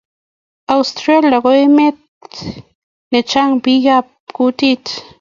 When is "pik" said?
3.63-3.85